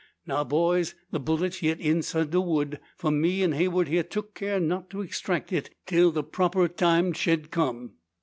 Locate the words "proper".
6.23-6.67